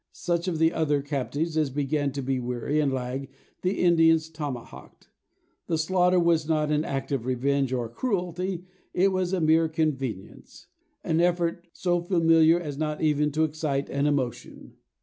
Such 0.13 0.47
of 0.47 0.57
the 0.57 0.73
other 0.73 1.03
captives 1.03 1.55
as 1.55 1.69
began 1.69 2.11
to 2.13 2.23
be 2.23 2.39
weary, 2.39 2.79
and 2.79 2.91
lag, 2.91 3.29
the 3.61 3.81
Indians 3.83 4.29
tomahawked. 4.31 5.09
The 5.67 5.77
slaughter 5.77 6.19
was 6.19 6.49
not 6.49 6.71
an 6.71 6.83
act 6.83 7.11
of 7.11 7.27
revenge 7.27 7.71
or 7.71 7.85
of 7.85 7.93
cruelty; 7.93 8.65
it 8.95 9.11
was 9.11 9.31
a 9.31 9.39
mere 9.39 9.67
convenience; 9.69 10.65
an 11.03 11.21
effort 11.21 11.67
so 11.71 12.01
familiar 12.01 12.59
as 12.59 12.79
not 12.79 13.03
even 13.03 13.31
to 13.33 13.43
excite 13.43 13.91
an 13.91 14.07
emotion. 14.07 14.73